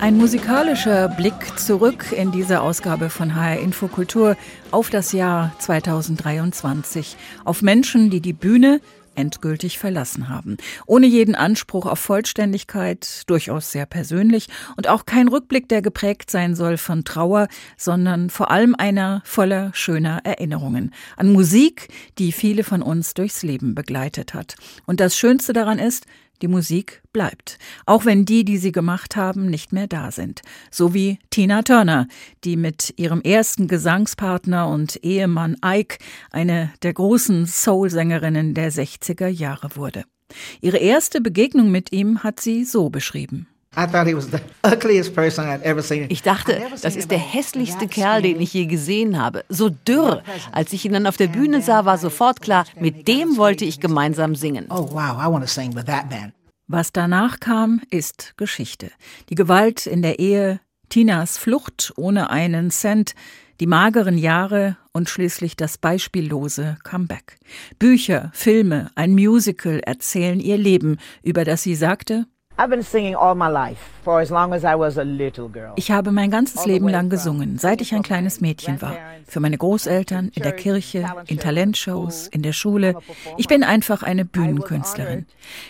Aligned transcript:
Ein 0.00 0.16
musikalischer 0.16 1.08
Blick 1.08 1.58
zurück 1.58 2.10
in 2.10 2.32
dieser 2.32 2.62
Ausgabe 2.62 3.10
von 3.10 3.34
HR 3.34 3.60
Infokultur 3.60 4.34
auf 4.70 4.88
das 4.88 5.12
Jahr 5.12 5.52
2023, 5.58 7.18
auf 7.44 7.60
Menschen, 7.60 8.08
die 8.08 8.22
die 8.22 8.32
Bühne 8.32 8.80
endgültig 9.14 9.78
verlassen 9.78 10.30
haben. 10.30 10.56
Ohne 10.86 11.06
jeden 11.06 11.34
Anspruch 11.34 11.84
auf 11.84 11.98
Vollständigkeit, 11.98 13.24
durchaus 13.26 13.72
sehr 13.72 13.84
persönlich 13.84 14.48
und 14.78 14.88
auch 14.88 15.04
kein 15.04 15.28
Rückblick, 15.28 15.68
der 15.68 15.82
geprägt 15.82 16.30
sein 16.30 16.54
soll 16.54 16.78
von 16.78 17.04
Trauer, 17.04 17.48
sondern 17.76 18.30
vor 18.30 18.50
allem 18.50 18.74
einer 18.74 19.20
voller 19.26 19.70
schöner 19.74 20.20
Erinnerungen 20.24 20.94
an 21.18 21.30
Musik, 21.30 21.88
die 22.18 22.32
viele 22.32 22.64
von 22.64 22.80
uns 22.80 23.12
durchs 23.12 23.42
Leben 23.42 23.74
begleitet 23.74 24.32
hat. 24.32 24.54
Und 24.86 24.98
das 24.98 25.18
Schönste 25.18 25.52
daran 25.52 25.78
ist, 25.78 26.06
die 26.42 26.48
Musik 26.48 27.02
bleibt, 27.12 27.58
auch 27.86 28.04
wenn 28.04 28.24
die, 28.24 28.44
die 28.44 28.58
sie 28.58 28.72
gemacht 28.72 29.16
haben, 29.16 29.46
nicht 29.46 29.72
mehr 29.72 29.86
da 29.86 30.10
sind. 30.10 30.42
So 30.70 30.94
wie 30.94 31.18
Tina 31.30 31.62
Turner, 31.62 32.08
die 32.44 32.56
mit 32.56 32.94
ihrem 32.96 33.20
ersten 33.20 33.68
Gesangspartner 33.68 34.68
und 34.68 35.02
Ehemann 35.04 35.56
Ike 35.64 35.98
eine 36.30 36.72
der 36.82 36.94
großen 36.94 37.46
Soul-Sängerinnen 37.46 38.54
der 38.54 38.72
60er 38.72 39.28
Jahre 39.28 39.76
wurde. 39.76 40.04
Ihre 40.60 40.78
erste 40.78 41.20
Begegnung 41.20 41.70
mit 41.70 41.92
ihm 41.92 42.22
hat 42.22 42.40
sie 42.40 42.64
so 42.64 42.90
beschrieben. 42.90 43.46
Ich 46.08 46.22
dachte, 46.22 46.62
das 46.82 46.96
ist 46.96 47.10
der 47.10 47.18
hässlichste 47.18 47.86
Kerl, 47.86 48.22
den 48.22 48.40
ich 48.40 48.52
je 48.52 48.66
gesehen 48.66 49.20
habe. 49.20 49.44
So 49.48 49.68
dürr. 49.68 50.24
Als 50.50 50.72
ich 50.72 50.84
ihn 50.84 50.92
dann 50.92 51.06
auf 51.06 51.16
der 51.16 51.28
Bühne 51.28 51.62
sah, 51.62 51.84
war 51.84 51.96
sofort 51.96 52.42
klar, 52.42 52.64
mit 52.80 53.06
dem 53.06 53.36
wollte 53.36 53.64
ich 53.64 53.78
gemeinsam 53.78 54.34
singen. 54.34 54.66
Oh, 54.70 54.90
Was 56.66 56.92
danach 56.92 57.38
kam, 57.38 57.80
ist 57.90 58.34
Geschichte. 58.36 58.90
Die 59.28 59.36
Gewalt 59.36 59.86
in 59.86 60.02
der 60.02 60.18
Ehe, 60.18 60.60
Tinas 60.88 61.38
Flucht 61.38 61.92
ohne 61.96 62.30
einen 62.30 62.70
Cent, 62.72 63.14
die 63.60 63.66
mageren 63.66 64.18
Jahre 64.18 64.78
und 64.92 65.08
schließlich 65.08 65.54
das 65.54 65.78
beispiellose 65.78 66.76
Comeback. 66.82 67.38
Bücher, 67.78 68.30
Filme, 68.34 68.90
ein 68.96 69.12
Musical 69.12 69.80
erzählen 69.80 70.40
ihr 70.40 70.58
Leben, 70.58 70.98
über 71.22 71.44
das 71.44 71.62
sie 71.62 71.76
sagte, 71.76 72.26
I've 72.60 72.68
been 72.68 72.82
singing 72.82 73.16
all 73.16 73.34
my 73.34 73.48
life. 73.48 73.80
Ich 75.76 75.90
habe 75.90 76.10
mein 76.10 76.30
ganzes 76.30 76.66
Leben 76.66 76.88
lang 76.88 77.10
gesungen, 77.10 77.58
seit 77.58 77.80
ich 77.82 77.94
ein 77.94 78.02
kleines 78.02 78.40
Mädchen 78.40 78.80
war. 78.80 78.96
Für 79.26 79.40
meine 79.40 79.58
Großeltern, 79.58 80.32
in 80.34 80.42
der 80.42 80.52
Kirche, 80.52 81.04
in 81.26 81.38
Talentshows, 81.38 82.26
in 82.28 82.42
der 82.42 82.52
Schule. 82.52 82.96
Ich 83.36 83.46
bin 83.46 83.62
einfach 83.62 84.02
eine 84.02 84.24
Bühnenkünstlerin. 84.24 85.26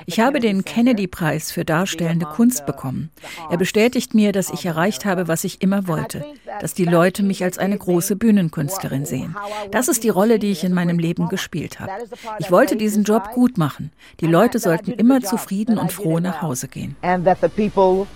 Ich 0.07 0.21
habe 0.21 0.39
den 0.39 0.65
Kennedy-Preis 0.65 1.51
für 1.51 1.65
darstellende 1.65 2.27
Kunst 2.27 2.67
bekommen. 2.67 3.11
Er 3.51 3.57
bestätigt 3.57 4.15
mir, 4.15 4.33
dass 4.33 4.51
ich 4.51 4.65
erreicht 4.65 5.05
habe, 5.05 5.27
was 5.27 5.45
ich 5.45 5.61
immer 5.63 5.89
wollte. 5.89 6.25
Dass 6.61 6.73
die 6.73 6.85
Leute 6.85 7.23
mich 7.23 7.43
als 7.43 7.59
eine 7.59 7.77
große 7.77 8.17
Bühnenkünstlerin 8.17 9.07
sehen. 9.07 9.37
Das 9.73 9.89
ist 9.89 10.05
die 10.05 10.09
Rolle, 10.09 10.39
die 10.39 10.53
ich 10.53 10.63
in 10.63 10.73
meinem 10.73 10.99
Leben 10.99 11.29
gespielt 11.29 11.81
habe. 11.81 11.91
Ich 12.39 12.51
wollte 12.51 12.77
diesen 12.77 13.03
Job 13.03 13.31
gut 13.35 13.59
machen. 13.59 13.91
Die 14.21 14.27
Leute 14.27 14.59
sollten 14.59 14.93
immer 14.93 15.21
zufrieden 15.21 15.79
und 15.79 15.93
froh 15.93 16.21
nach 16.21 16.43
Hause 16.43 16.69
gehen 16.69 16.80
And 17.03 17.25
that 17.25 17.41
the 17.41 17.49
people 17.49 18.07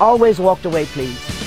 always 0.00 0.38
walked 0.38 0.64
away 0.64 0.84
pleased. 0.86 1.45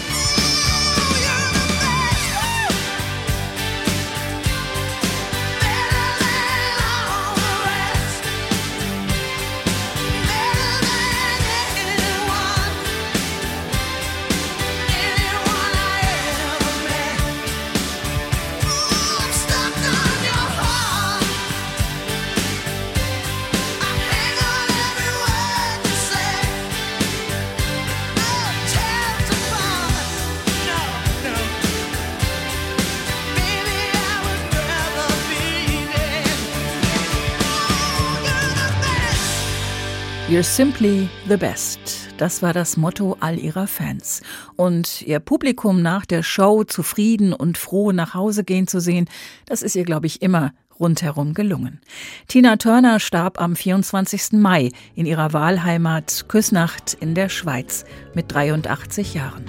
You're 40.40 40.44
simply 40.46 41.10
the 41.28 41.36
best. 41.36 41.82
Das 42.16 42.42
war 42.42 42.54
das 42.54 42.78
Motto 42.78 43.18
all 43.20 43.38
ihrer 43.38 43.68
Fans. 43.68 44.22
Und 44.56 45.02
ihr 45.02 45.20
Publikum 45.20 45.82
nach 45.82 46.06
der 46.06 46.24
Show 46.24 46.64
zufrieden 46.64 47.34
und 47.34 47.58
froh 47.58 47.92
nach 47.92 48.14
Hause 48.14 48.46
gehen 48.46 48.66
zu 48.66 48.80
sehen, 48.80 49.10
das 49.48 49.62
ist 49.62 49.76
ihr, 49.76 49.84
glaube 49.84 50.08
ich, 50.08 50.22
immer 50.22 50.54
rundherum 50.80 51.34
gelungen. 51.34 51.82
Tina 52.30 52.56
Turner 52.56 53.02
starb 53.02 53.42
am 53.42 53.58
24. 53.58 54.40
Mai 54.40 54.72
in 54.96 55.06
ihrer 55.06 55.34
Wahlheimat 55.34 56.30
Küsnacht 56.30 56.94
in 56.94 57.16
der 57.16 57.28
Schweiz 57.28 57.84
mit 58.14 58.34
83 58.34 59.16
Jahren. 59.16 59.44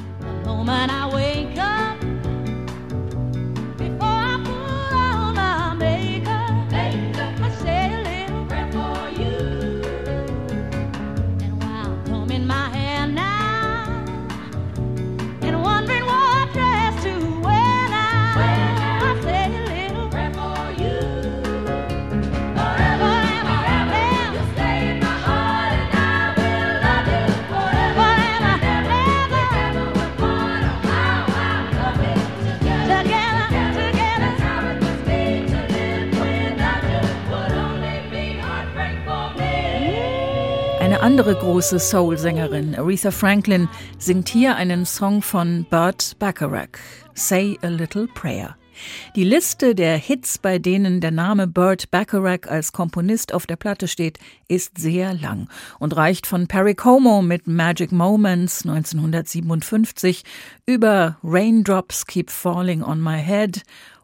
Andere 41.00 41.34
große 41.34 41.78
Soul-Sängerin, 41.78 42.74
Aretha 42.74 43.10
Franklin, 43.10 43.70
singt 43.98 44.28
hier 44.28 44.56
einen 44.56 44.84
Song 44.84 45.22
von 45.22 45.64
Burt 45.70 46.14
Bacharach, 46.18 46.78
Say 47.14 47.58
a 47.62 47.68
Little 47.68 48.06
Prayer. 48.06 48.54
Die 49.16 49.24
Liste 49.24 49.74
der 49.74 49.96
Hits, 49.96 50.36
bei 50.36 50.58
denen 50.58 51.00
der 51.00 51.10
Name 51.10 51.46
Burt 51.46 51.90
Bacharach 51.90 52.46
als 52.48 52.72
Komponist 52.72 53.32
auf 53.32 53.46
der 53.46 53.56
Platte 53.56 53.88
steht, 53.88 54.18
ist 54.46 54.76
sehr 54.76 55.14
lang 55.14 55.48
und 55.78 55.96
reicht 55.96 56.26
von 56.26 56.46
Perry 56.46 56.74
Como 56.74 57.22
mit 57.22 57.46
Magic 57.46 57.92
Moments 57.92 58.66
1957 58.66 60.22
über 60.66 61.16
Raindrops 61.24 62.04
Keep 62.04 62.30
Falling 62.30 62.82
on 62.82 63.02
My 63.02 63.18
Head, 63.18 63.62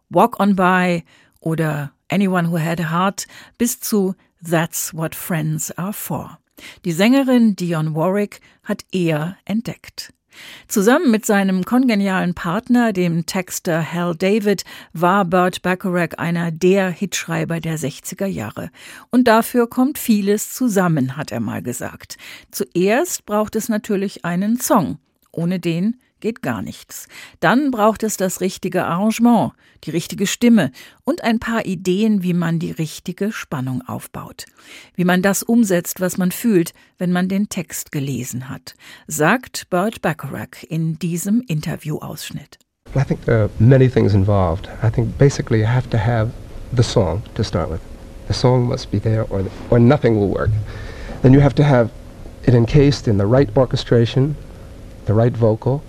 Walk 0.09 0.41
on 0.41 0.57
By 0.57 1.05
oder 1.41 1.93
Anyone 2.11 2.51
Who 2.51 2.59
Had 2.59 2.81
a 2.81 2.91
Heart 2.91 3.27
bis 3.59 3.81
zu 3.81 4.15
That's 4.43 4.95
What 4.95 5.15
Friends 5.15 5.71
Are 5.77 5.93
For. 5.93 6.39
Die 6.85 6.93
Sängerin 6.93 7.57
Dionne 7.57 7.95
Warwick 7.95 8.41
hat 8.63 8.85
er 8.93 9.37
entdeckt. 9.45 10.13
Zusammen 10.69 11.11
mit 11.11 11.25
seinem 11.25 11.65
kongenialen 11.65 12.35
Partner, 12.35 12.93
dem 12.93 13.27
Texter 13.27 13.93
Hal 13.93 14.15
David, 14.15 14.65
war 14.93 15.25
Burt 15.25 15.63
Bacharach 15.63 16.19
einer 16.19 16.51
der 16.51 16.91
Hitschreiber 16.91 17.61
der 17.61 17.79
60er 17.79 18.27
Jahre. 18.27 18.71
Und 19.11 19.29
dafür 19.29 19.69
kommt 19.69 19.99
vieles 19.99 20.53
zusammen, 20.53 21.17
hat 21.17 21.33
er 21.33 21.41
mal 21.41 21.63
gesagt. 21.63 22.17
Zuerst 22.51 23.27
braucht 23.27 23.57
es 23.57 23.69
natürlich 23.69 24.25
einen 24.25 24.61
Song. 24.61 24.99
Ohne 25.33 25.61
den 25.61 25.97
geht 26.21 26.43
gar 26.43 26.63
nichts. 26.63 27.09
Dann 27.41 27.71
braucht 27.71 28.03
es 28.03 28.17
das 28.17 28.41
richtige 28.41 28.85
Arrangement, 28.85 29.53
die 29.85 29.91
richtige 29.91 30.27
Stimme 30.27 30.71
und 31.05 31.23
ein 31.25 31.39
paar 31.39 31.67
Ideen, 31.67 32.23
wie 32.23 32.35
man 32.35 32.59
die 32.59 32.71
richtige 32.71 33.33
Spannung 33.33 33.83
aufbaut. 33.87 34.47
Wie 34.95 35.05
man 35.05 35.23
das 35.23 35.43
umsetzt, 35.43 36.01
was 36.01 36.19
man 36.19 36.33
fühlt, 36.33 36.73
wenn 36.99 37.13
man 37.13 37.29
den 37.29 37.49
Text 37.49 37.93
gelesen 37.93 38.49
hat, 38.49 38.75
sagt 39.07 39.71
Burt 39.71 40.03
Bacharach 40.03 40.63
in 40.69 40.99
diesem 40.99 41.43
Interviewausschnitt. 41.47 42.59
I 42.95 43.05
think 43.05 43.25
there 43.25 43.43
are 43.43 43.51
many 43.59 43.89
things 43.89 44.15
involved. 44.15 44.69
I 44.83 44.91
think 44.91 45.19
basically 45.19 45.61
you 45.61 45.67
have 45.67 45.89
to 45.91 45.99
have 45.99 46.31
the 46.75 46.83
song 46.83 47.23
to 47.35 47.43
start 47.43 47.71
with. 47.71 47.81
The 48.29 48.35
song 48.35 48.69
must 48.69 48.91
be 48.91 48.99
there 48.99 49.25
or, 49.31 49.45
or 49.71 49.79
nothing 49.79 50.19
will 50.19 50.29
work. 50.29 50.51
Then 51.23 51.33
you 51.33 51.41
have 51.41 51.55
to 51.57 51.65
have 51.65 51.91
it 52.45 52.55
encased 52.55 53.09
in 53.09 53.19
the 53.19 53.27
right 53.27 53.49
orchestration, 53.57 54.37
the 55.07 55.15
right 55.15 55.37
vocal. 55.37 55.83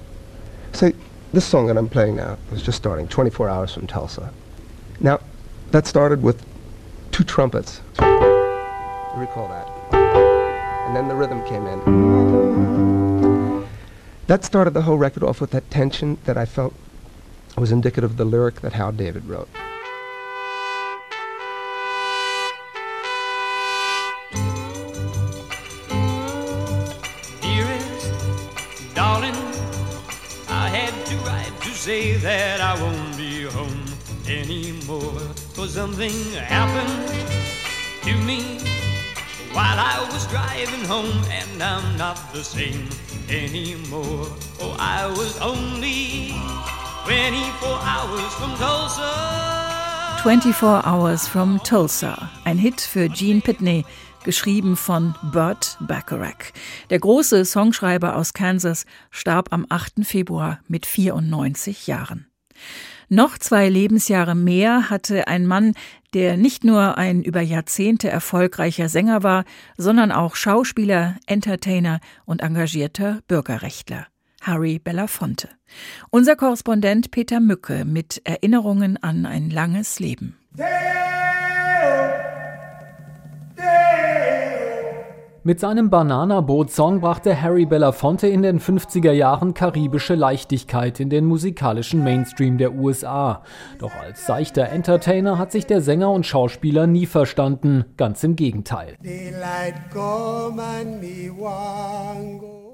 Say, 0.78 0.94
this 1.34 1.44
song 1.44 1.66
that 1.66 1.76
I'm 1.76 1.90
playing 1.90 2.18
now 2.18 2.38
was 2.52 2.62
just 2.62 2.78
starting, 2.78 3.08
24 3.08 3.50
Hours 3.50 3.74
from 3.74 3.88
Tulsa. 3.88 4.32
Now, 5.00 5.20
that 5.72 5.88
started 5.88 6.22
with 6.22 6.46
two 7.12 7.24
trumpets. 7.24 7.82
You 8.00 8.06
recall 9.16 9.48
that. 9.48 9.68
And 10.86 10.96
then 10.96 11.08
the 11.08 11.16
rhythm 11.16 11.44
came 11.48 11.66
in. 11.66 13.66
That 14.28 14.46
started 14.46 14.76
the 14.76 14.84
whole 14.84 15.00
record 15.00 15.24
off 15.24 15.42
with 15.42 15.50
that 15.50 15.68
tension 15.72 16.20
that 16.26 16.38
I 16.38 16.46
felt 16.46 16.76
was 17.58 17.72
indicative 17.72 18.12
of 18.12 18.18
the 18.18 18.26
lyric 18.26 18.62
that 18.62 18.74
Hal 18.74 18.92
David 18.92 19.26
wrote. 19.26 19.50
Won't 32.82 33.18
be 33.18 33.44
home 33.44 33.86
anymore. 34.28 35.20
For 35.54 35.68
something 35.68 36.14
happened 36.34 37.08
to 38.04 38.14
me 38.26 38.60
while 39.54 39.80
I 39.80 40.08
was 40.12 40.28
driving 40.28 40.86
home, 40.86 41.24
and 41.32 41.64
I'm 41.64 41.98
not 41.98 42.18
the 42.34 42.44
same 42.44 42.90
anymore. 43.30 44.28
Oh, 44.60 44.76
I 44.80 45.08
was 45.08 45.40
only 45.42 46.34
24 47.06 47.80
hours 47.82 48.34
from 48.36 48.52
Tulsa. 48.58 49.38
24 50.22 50.86
Hours 50.86 51.28
from 51.28 51.62
Tulsa, 51.64 52.30
ein 52.44 52.58
Hit 52.58 52.82
für 52.82 53.08
Gene 53.08 53.40
Pitney, 53.40 53.86
geschrieben 54.26 54.76
von 54.76 55.16
Burt 55.32 55.78
Bacharach. 55.80 56.52
Der 56.90 57.00
große 57.00 57.46
Songschreiber 57.46 58.16
aus 58.16 58.34
Kansas 58.34 58.86
starb 59.10 59.54
am 59.54 59.66
8. 59.70 60.04
Februar 60.06 60.60
mit 60.68 60.86
94 60.86 61.88
Jahren. 61.88 62.28
Noch 63.10 63.38
zwei 63.38 63.70
Lebensjahre 63.70 64.36
mehr 64.36 64.90
hatte 64.90 65.28
ein 65.28 65.48
Mann, 65.48 65.74
der 66.14 66.36
nicht 66.36 66.64
nur 66.64 66.98
ein 66.98 67.24
über 67.24 67.42
Jahrzehnte 67.42 68.10
erfolgreicher 68.10 68.90
Sänger 68.90 69.24
war, 69.24 69.46
sondern 69.78 70.12
auch 70.12 70.36
Schauspieler, 70.36 71.16
Entertainer 71.26 72.00
und 72.26 72.42
engagierter 72.42 73.22
Bürgerrechtler. 73.28 74.08
Harry 74.42 74.80
Belafonte. 74.80 75.50
Unser 76.10 76.36
Korrespondent 76.36 77.12
Peter 77.12 77.40
Mücke 77.40 77.86
mit 77.86 78.22
Erinnerungen 78.24 79.02
an 79.02 79.26
ein 79.26 79.50
langes 79.50 80.00
Leben. 80.00 80.38
Mit 85.48 85.62
seinem 85.62 85.90
Banana-Boot-Song 85.90 87.00
brachte 87.00 87.42
Harry 87.42 87.66
Belafonte 87.66 88.28
in 88.28 88.42
den 88.42 88.60
50er 88.60 89.14
Jahren 89.14 89.54
karibische 89.54 90.14
Leichtigkeit 90.14 91.00
in 91.00 91.10
den 91.10 91.24
musikalischen 91.24 92.04
Mainstream 92.04 92.58
der 92.58 92.74
USA. 92.74 93.44
Doch 93.80 93.96
als 93.96 94.26
seichter 94.26 94.68
Entertainer 94.68 95.38
hat 95.38 95.54
sich 95.54 95.66
der 95.66 95.80
Sänger 95.80 96.12
und 96.12 96.26
Schauspieler 96.26 96.86
nie 96.86 97.06
verstanden, 97.06 97.86
ganz 97.96 98.26
im 98.26 98.36
Gegenteil. 98.36 98.98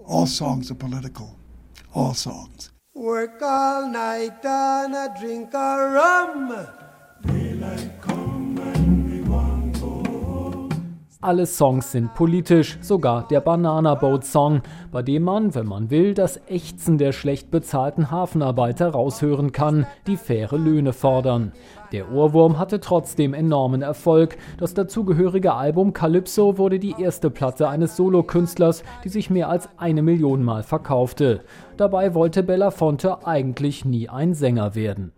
All 0.07 0.25
songs 0.25 0.71
are 0.71 0.79
political. 0.79 1.27
All 1.93 2.15
songs. 2.15 2.71
Work 2.95 3.39
all 3.43 3.87
night 3.91 4.43
and 4.43 4.95
a 4.95 5.09
drink 5.21 5.53
a 5.53 5.75
rum. 5.75 6.49
Daylight 7.23 8.01
alle 11.23 11.45
Songs 11.45 11.91
sind 11.91 12.13
politisch, 12.13 12.77
sogar 12.81 13.27
der 13.27 13.39
Banana 13.39 13.95
Boat 13.95 14.25
Song, 14.25 14.61
bei 14.91 15.01
dem 15.01 15.23
man, 15.23 15.55
wenn 15.55 15.65
man 15.65 15.89
will, 15.89 16.13
das 16.13 16.39
Ächzen 16.47 16.97
der 16.97 17.13
schlecht 17.13 17.49
bezahlten 17.49 18.11
Hafenarbeiter 18.11 18.89
raushören 18.89 19.51
kann, 19.51 19.87
die 20.05 20.17
faire 20.17 20.57
Löhne 20.57 20.91
fordern. 20.91 21.53
Der 21.93 22.11
Ohrwurm 22.11 22.57
hatte 22.57 22.79
trotzdem 22.79 23.35
enormen 23.35 23.83
Erfolg. 23.83 24.37
Das 24.57 24.73
dazugehörige 24.73 25.53
Album 25.53 25.93
Calypso 25.93 26.57
wurde 26.57 26.79
die 26.79 26.95
erste 26.97 27.29
Platte 27.29 27.69
eines 27.69 27.95
Solokünstlers, 27.95 28.83
die 29.03 29.09
sich 29.09 29.29
mehr 29.29 29.47
als 29.47 29.69
eine 29.77 30.01
Million 30.01 30.43
Mal 30.43 30.63
verkaufte. 30.63 31.41
Dabei 31.77 32.15
wollte 32.15 32.41
Belafonte 32.41 33.27
eigentlich 33.27 33.85
nie 33.85 34.09
ein 34.09 34.33
Sänger 34.33 34.73
werden. 34.73 35.11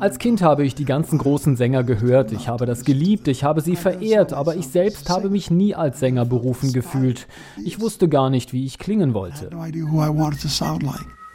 Als 0.00 0.18
Kind 0.18 0.42
habe 0.42 0.64
ich 0.64 0.74
die 0.74 0.84
ganzen 0.84 1.18
großen 1.18 1.54
Sänger 1.54 1.84
gehört. 1.84 2.32
Ich 2.32 2.48
habe 2.48 2.66
das 2.66 2.84
geliebt, 2.84 3.28
ich 3.28 3.44
habe 3.44 3.60
sie 3.60 3.76
verehrt, 3.76 4.32
aber 4.32 4.56
ich 4.56 4.66
selbst 4.66 5.08
habe 5.08 5.30
mich 5.30 5.52
nie 5.52 5.76
als 5.76 6.00
Sänger 6.00 6.24
berufen 6.24 6.72
gefühlt. 6.72 7.28
Ich 7.64 7.80
wusste 7.80 8.08
gar 8.08 8.28
nicht, 8.28 8.52
wie 8.52 8.64
ich 8.64 8.78
klingen 8.78 9.14
wollte. 9.14 9.50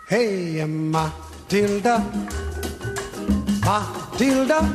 Hey, 0.05 0.65
Matilda, 0.67 2.03
Matilda, 3.63 4.69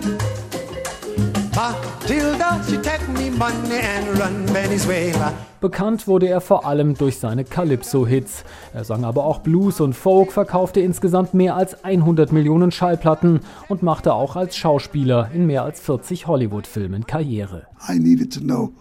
Matilda, 1.55 2.61
she 2.67 2.79
take 2.79 3.07
me 3.09 3.29
money 3.31 3.79
and 3.79 4.19
run 4.19 4.49
Venezuela. 4.55 5.35
Bekannt 5.61 6.07
wurde 6.07 6.29
er 6.29 6.41
vor 6.41 6.65
allem 6.65 6.95
durch 6.95 7.19
seine 7.19 7.45
Calypso-Hits. 7.45 8.45
Er 8.73 8.85
sang 8.85 9.05
aber 9.05 9.25
auch 9.25 9.41
Blues 9.41 9.81
und 9.83 9.93
Folk, 9.95 10.33
verkaufte 10.33 10.81
insgesamt 10.81 11.35
mehr 11.35 11.57
als 11.57 11.85
100 11.85 12.33
Millionen 12.33 12.71
Schallplatten 12.71 13.41
und 13.69 13.83
machte 13.83 14.15
auch 14.15 14.35
als 14.35 14.57
Schauspieler 14.57 15.31
in 15.35 15.47
mehr 15.47 15.63
als 15.63 15.79
40 15.81 16.27
Hollywood-Filmen 16.27 17.07
Karriere. 17.07 17.67
I 17.87 17.99
needed 17.99 18.33
to 18.33 18.41
know 18.41 18.73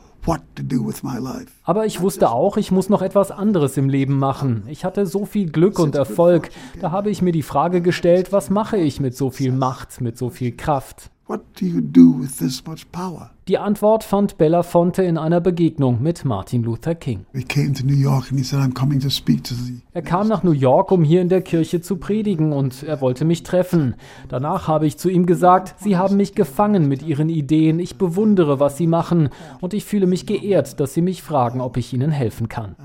aber 1.63 1.85
ich 1.85 2.01
wusste 2.01 2.31
auch, 2.31 2.57
ich 2.57 2.71
muss 2.71 2.89
noch 2.89 3.01
etwas 3.01 3.31
anderes 3.31 3.77
im 3.77 3.89
Leben 3.89 4.18
machen. 4.19 4.63
Ich 4.68 4.85
hatte 4.85 5.06
so 5.06 5.25
viel 5.25 5.50
Glück 5.50 5.79
und 5.79 5.95
Erfolg. 5.95 6.50
Da 6.79 6.91
habe 6.91 7.09
ich 7.09 7.21
mir 7.21 7.31
die 7.31 7.44
Frage 7.44 7.81
gestellt, 7.81 8.31
was 8.31 8.50
mache 8.50 8.77
ich 8.77 9.00
mit 9.00 9.15
so 9.15 9.29
viel 9.29 9.51
Macht, 9.51 10.01
mit 10.01 10.18
so 10.18 10.29
viel 10.29 10.56
Kraft? 10.56 11.12
Die 13.47 13.57
Antwort 13.57 14.03
fand 14.03 14.38
Belafonte 14.38 15.03
in 15.03 15.17
einer 15.17 15.39
Begegnung 15.39 16.03
mit 16.03 16.25
Martin 16.25 16.63
Luther 16.63 16.95
King. 16.95 17.25
Er 19.94 20.01
kam 20.01 20.27
nach 20.27 20.44
New 20.44 20.51
York, 20.51 20.91
um 20.91 21.01
hier 21.01 21.21
in 21.21 21.29
der 21.29 21.41
Kirche 21.41 21.79
zu 21.79 21.95
predigen 21.95 22.51
und 22.51 22.83
er 22.83 22.99
wollte 22.99 23.23
mich 23.23 23.44
treffen. 23.44 23.95
Danach 24.27 24.67
habe 24.67 24.85
ich 24.85 24.97
zu 24.97 25.07
ihm 25.07 25.25
gesagt, 25.25 25.75
Sie 25.79 25.95
haben 25.95 26.17
mich 26.17 26.35
gefangen 26.35 26.89
mit 26.89 27.03
Ihren 27.03 27.29
Ideen, 27.29 27.79
ich 27.79 27.97
bewundere, 27.97 28.59
was 28.59 28.75
Sie 28.75 28.85
machen 28.85 29.30
und 29.61 29.73
ich 29.73 29.85
fühle 29.85 30.07
mich 30.07 30.25
geehrt, 30.25 30.81
dass 30.81 30.94
Sie 30.94 31.01
mich 31.01 31.23
fragen, 31.23 31.61
ob 31.61 31.77
ich 31.77 31.94
Ihnen 31.94 32.11
helfen 32.11 32.49
kann. 32.49 32.75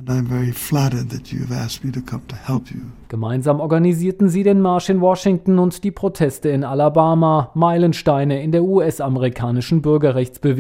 Gemeinsam 3.09 3.61
organisierten 3.61 4.31
sie 4.31 4.43
den 4.43 4.63
Marsch 4.63 4.89
in 4.89 5.03
Washington 5.03 5.59
und 5.59 5.85
die 5.85 5.91
Proteste 5.91 6.49
in 6.49 6.65
Alabama, 6.65 7.51
Meilensteine 7.55 8.43
in 8.43 8.53
der 8.53 8.63
US-amerikanischen 8.63 9.83
Bürgerrechtsbewegung. 9.83 10.52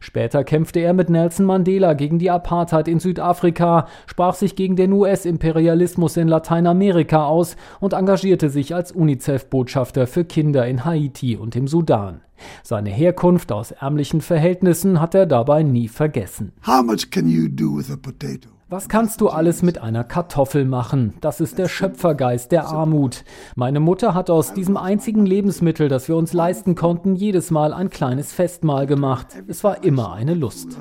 Später 0.00 0.44
kämpfte 0.44 0.80
er 0.80 0.92
mit 0.92 1.10
Nelson 1.10 1.46
Mandela 1.46 1.94
gegen 1.94 2.18
die 2.18 2.30
Apartheid 2.30 2.88
in 2.88 3.00
Südafrika, 3.00 3.86
sprach 4.06 4.34
sich 4.34 4.56
gegen 4.56 4.76
den 4.76 4.92
US-Imperialismus 4.92 6.16
in 6.16 6.28
Lateinamerika 6.28 7.26
aus 7.26 7.56
und 7.80 7.92
engagierte 7.92 8.50
sich 8.50 8.74
als 8.74 8.92
UNICEF-Botschafter 8.92 10.06
für 10.06 10.24
Kinder 10.24 10.66
in 10.66 10.84
Haiti 10.84 11.36
und 11.36 11.56
im 11.56 11.68
Sudan. 11.68 12.20
Seine 12.62 12.90
Herkunft 12.90 13.52
aus 13.52 13.70
ärmlichen 13.70 14.20
Verhältnissen 14.20 15.00
hat 15.00 15.14
er 15.14 15.26
dabei 15.26 15.62
nie 15.62 15.88
vergessen. 15.88 16.52
How 16.66 16.82
much 16.82 17.10
can 17.10 17.28
you 17.28 17.48
do 17.48 17.76
with 17.76 17.90
a 17.90 17.96
potato? 17.96 18.48
Was 18.72 18.88
kannst 18.88 19.20
du 19.20 19.28
alles 19.28 19.60
mit 19.60 19.82
einer 19.82 20.02
Kartoffel 20.02 20.64
machen? 20.64 21.12
Das 21.20 21.42
ist 21.42 21.58
der 21.58 21.68
Schöpfergeist 21.68 22.52
der 22.52 22.68
Armut. 22.68 23.22
Meine 23.54 23.80
Mutter 23.80 24.14
hat 24.14 24.30
aus 24.30 24.54
diesem 24.54 24.78
einzigen 24.78 25.26
Lebensmittel, 25.26 25.90
das 25.90 26.08
wir 26.08 26.16
uns 26.16 26.32
leisten 26.32 26.74
konnten, 26.74 27.14
jedes 27.14 27.50
Mal 27.50 27.74
ein 27.74 27.90
kleines 27.90 28.32
Festmahl 28.32 28.86
gemacht. 28.86 29.26
Es 29.46 29.62
war 29.62 29.84
immer 29.84 30.14
eine 30.14 30.32
Lust. 30.32 30.78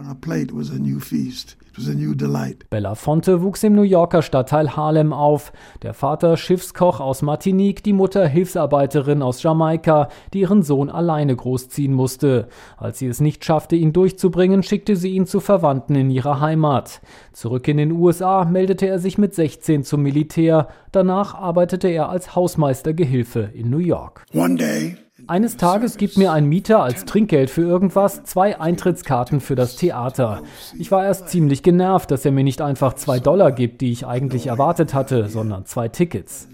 Belafonte 2.70 3.42
wuchs 3.42 3.64
im 3.64 3.76
New 3.76 3.82
Yorker 3.82 4.22
Stadtteil 4.22 4.76
Harlem 4.76 5.14
auf. 5.14 5.54
Der 5.84 5.94
Vater 5.94 6.36
Schiffskoch 6.36 7.00
aus 7.00 7.22
Martinique, 7.22 7.82
die 7.82 7.94
Mutter 7.94 8.28
Hilfsarbeiterin 8.28 9.22
aus 9.22 9.42
Jamaika, 9.42 10.10
die 10.34 10.42
ihren 10.42 10.64
Sohn 10.64 10.90
alleine 10.90 11.34
großziehen 11.34 11.94
musste. 11.94 12.50
Als 12.76 13.00
sie 13.00 13.08
es 13.08 13.22
nicht 13.22 13.46
schaffte, 13.46 13.78
ihn 13.78 13.94
durchzubringen, 13.94 14.64
schickte 14.64 14.98
sie 14.98 15.12
ihn 15.12 15.26
zu 15.26 15.40
Verwandten 15.40 15.96
in 15.96 16.10
ihrer 16.10 16.42
Heimat. 16.42 17.02
Zurück 17.32 17.68
in 17.70 17.78
den 17.90 17.92
USA 17.92 18.46
meldete 18.46 18.88
er 18.88 19.00
sich 19.00 19.18
mit 19.18 19.34
16 19.34 19.84
zum 19.84 20.02
Militär. 20.02 20.68
Danach 20.92 21.36
arbeitete 21.36 21.88
er 21.88 22.10
als 22.10 22.36
Hausmeistergehilfe 22.36 23.50
in 23.54 23.70
New 23.70 23.80
York. 23.80 24.26
One 24.34 24.56
day, 24.56 24.98
eines 25.28 25.58
Tages 25.58 25.98
gibt 25.98 26.18
mir 26.18 26.32
ein 26.32 26.46
Mieter 26.46 26.82
als 26.82 27.06
Trinkgeld 27.06 27.50
für 27.50 27.62
irgendwas 27.62 28.24
zwei 28.24 28.60
Eintrittskarten 28.60 29.40
für 29.40 29.56
das 29.56 29.76
Theater. 29.76 30.42
Ich 30.78 30.92
war 30.92 31.06
erst 31.06 31.30
ziemlich 31.30 31.64
genervt, 31.64 32.12
dass 32.12 32.26
er 32.26 32.32
mir 32.32 32.44
nicht 32.44 32.62
einfach 32.62 32.94
zwei 32.94 33.20
Dollar 33.20 33.52
gibt, 33.52 33.82
die 33.82 33.92
ich 33.92 34.06
eigentlich 34.06 34.48
erwartet 34.48 34.94
hatte, 34.94 35.30
sondern 35.30 35.66
zwei 35.66 35.90
Tickets. 35.90 36.48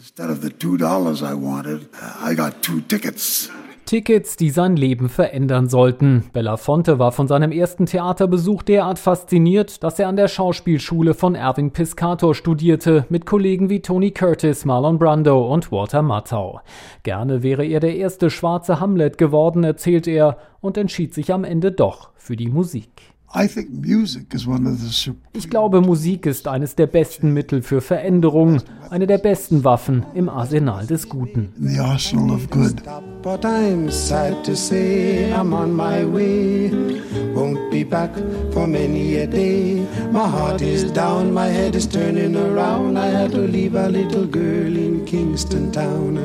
Tickets, 3.87 4.35
die 4.35 4.49
sein 4.49 4.75
Leben 4.75 5.07
verändern 5.07 5.69
sollten. 5.69 6.25
Belafonte 6.33 6.99
war 6.99 7.13
von 7.13 7.29
seinem 7.29 7.53
ersten 7.53 7.85
Theaterbesuch 7.85 8.61
derart 8.61 8.99
fasziniert, 8.99 9.81
dass 9.81 9.97
er 9.97 10.09
an 10.09 10.17
der 10.17 10.27
Schauspielschule 10.27 11.13
von 11.13 11.35
Erwin 11.35 11.71
Piscator 11.71 12.35
studierte, 12.35 13.05
mit 13.07 13.25
Kollegen 13.25 13.69
wie 13.69 13.81
Tony 13.81 14.11
Curtis, 14.11 14.65
Marlon 14.65 14.99
Brando 14.99 15.51
und 15.51 15.71
Walter 15.71 16.01
Matthau. 16.01 16.59
Gerne 17.03 17.43
wäre 17.43 17.65
er 17.65 17.79
der 17.79 17.95
erste 17.95 18.29
schwarze 18.29 18.81
Hamlet 18.81 19.17
geworden, 19.17 19.63
erzählt 19.63 20.05
er, 20.05 20.37
und 20.59 20.77
entschied 20.77 21.13
sich 21.13 21.31
am 21.31 21.45
Ende 21.45 21.71
doch 21.71 22.09
für 22.15 22.35
die 22.35 22.49
Musik. 22.49 22.91
Ich 25.33 25.49
glaube, 25.49 25.81
Musik 25.81 26.25
ist 26.25 26.47
eines 26.47 26.75
der 26.75 26.87
besten 26.87 27.33
Mittel 27.33 27.61
für 27.61 27.81
Veränderung, 27.81 28.61
eine 28.89 29.05
der 29.05 29.19
besten 29.19 29.63
Waffen 29.63 30.05
im 30.15 30.27
Arsenal 30.27 30.87
des 30.87 31.07
Guten. 31.07 31.53
The 31.59 31.79
arsenal 31.79 32.31
of 32.31 32.49
good. 32.49 32.81
But 33.21 33.45
I'm 33.45 33.91
sad 33.91 34.43
to 34.45 34.55
say 34.55 35.31
I'm 35.31 35.53
on 35.53 35.75
my 35.75 36.03
way. 36.05 36.71
Won't 37.35 37.69
be 37.69 37.83
back 37.83 38.11
for 38.51 38.65
many 38.65 39.17
a 39.17 39.27
day. 39.27 39.85
My 40.11 40.27
heart 40.27 40.61
is 40.61 40.91
down, 40.91 41.33
my 41.33 41.47
head 41.47 41.75
is 41.75 41.87
turning 41.87 42.35
around. 42.35 42.97
I 42.97 43.07
had 43.07 43.31
to 43.31 43.41
leave 43.41 43.75
a 43.75 43.87
little 43.89 44.25
girl 44.25 44.75
in 44.75 45.05
Kingston 45.05 45.71
town. 45.71 46.17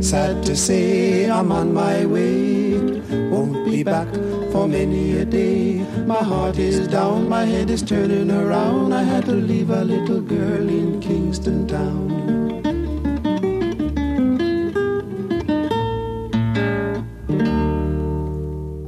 Sad 0.00 0.42
to 0.46 0.56
say 0.56 1.30
I'm 1.30 1.52
on 1.52 1.72
my 1.74 2.06
way. 2.06 2.80
Won't 3.30 3.64
be 3.66 3.84
back 3.84 4.08
for 4.50 4.66
many 4.66 5.16
a 5.18 5.24
day. 5.24 5.84
My 6.06 6.22
heart 6.22 6.58
is 6.58 6.88
down, 6.88 7.28
my 7.28 7.44
head 7.44 7.70
is 7.70 7.82
turning 7.82 8.30
around. 8.30 8.92
I 8.92 9.02
had 9.02 9.24
to 9.26 9.32
leave 9.32 9.70
a 9.70 9.84
little 9.84 10.20
girl 10.20 10.68
in 10.68 11.00
Kingston 11.00 11.66
town. 11.66 12.20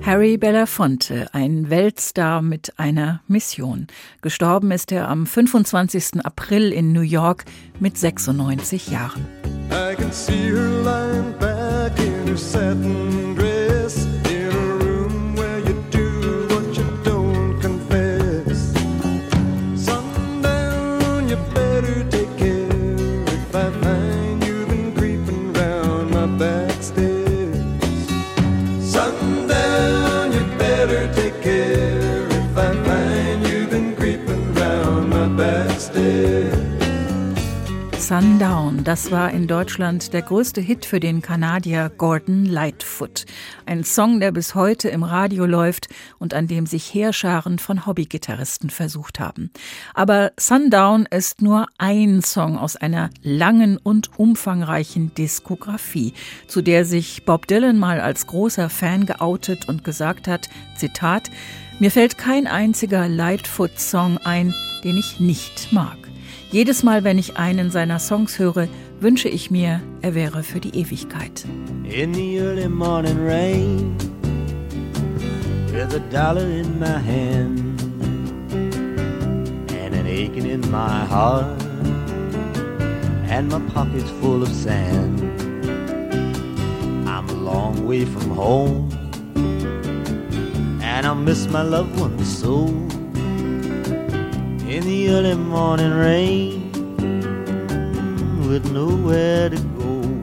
Harry 0.04 0.36
Belafonte, 0.36 1.32
ein 1.32 1.70
Weltstar 1.70 2.42
mit 2.42 2.78
einer 2.78 3.22
Mission. 3.28 3.86
Gestorben 4.20 4.70
ist 4.72 4.92
er 4.92 5.08
am 5.08 5.26
25. 5.26 6.24
April 6.24 6.72
in 6.72 6.92
New 6.92 7.00
York 7.00 7.44
mit 7.78 7.96
96 7.96 8.88
Jahren. 8.88 9.24
I 9.70 9.94
can 9.94 10.12
see 10.12 10.50
her 10.50 10.68
lying 10.82 11.32
back 11.38 11.98
in 11.98 12.26
her 12.26 12.36
satin 12.36 13.31
das 39.02 39.10
war 39.10 39.32
in 39.32 39.48
Deutschland 39.48 40.12
der 40.12 40.22
größte 40.22 40.60
Hit 40.60 40.86
für 40.86 41.00
den 41.00 41.22
Kanadier 41.22 41.90
Gordon 41.98 42.44
Lightfoot. 42.44 43.24
Ein 43.66 43.82
Song, 43.82 44.20
der 44.20 44.30
bis 44.30 44.54
heute 44.54 44.90
im 44.90 45.02
Radio 45.02 45.44
läuft 45.44 45.88
und 46.20 46.34
an 46.34 46.46
dem 46.46 46.66
sich 46.66 46.94
Heerscharen 46.94 47.58
von 47.58 47.84
Hobbygitarristen 47.84 48.70
versucht 48.70 49.18
haben. 49.18 49.50
Aber 49.92 50.30
Sundown 50.38 51.06
ist 51.10 51.42
nur 51.42 51.66
ein 51.78 52.22
Song 52.22 52.56
aus 52.56 52.76
einer 52.76 53.10
langen 53.22 53.76
und 53.76 54.16
umfangreichen 54.20 55.12
Diskografie, 55.16 56.14
zu 56.46 56.62
der 56.62 56.84
sich 56.84 57.24
Bob 57.24 57.48
Dylan 57.48 57.78
mal 57.78 58.00
als 58.00 58.28
großer 58.28 58.70
Fan 58.70 59.04
geoutet 59.04 59.68
und 59.68 59.82
gesagt 59.82 60.28
hat, 60.28 60.48
Zitat, 60.76 61.28
mir 61.80 61.90
fällt 61.90 62.18
kein 62.18 62.46
einziger 62.46 63.08
Lightfoot-Song 63.08 64.18
ein, 64.18 64.54
den 64.84 64.96
ich 64.96 65.18
nicht 65.18 65.72
mag. 65.72 65.98
Jedes 66.52 66.82
Mal, 66.82 67.02
wenn 67.02 67.16
ich 67.16 67.38
einen 67.38 67.70
seiner 67.70 67.98
Songs 67.98 68.38
höre, 68.38 68.68
wünsche 69.02 69.28
ich 69.28 69.50
mir, 69.50 69.80
er 70.00 70.14
wäre 70.14 70.42
für 70.42 70.60
die 70.60 70.78
Ewigkeit. 70.78 71.44
in 71.84 72.14
the 72.14 72.38
early 72.38 72.68
morning 72.68 73.18
rain 73.18 73.96
with 75.66 75.92
a 75.94 76.00
dollar 76.10 76.46
in 76.46 76.78
my 76.78 76.98
hand 76.98 77.82
and 79.70 79.94
an 79.94 80.06
aching 80.06 80.46
in 80.46 80.60
my 80.70 81.04
heart 81.04 81.60
and 83.28 83.50
my 83.50 83.60
pockets 83.74 84.08
full 84.20 84.42
of 84.42 84.48
sand 84.48 85.20
I'm 87.06 87.28
a 87.28 87.34
long 87.34 87.86
way 87.86 88.06
from 88.06 88.30
home 88.30 88.88
and 90.80 91.06
I 91.06 91.12
miss 91.12 91.46
my 91.48 91.62
loved 91.62 92.00
ones 92.00 92.38
so 92.38 92.68
in 94.66 94.82
the 94.84 95.10
early 95.10 95.34
morning 95.34 95.92
rain 95.92 96.61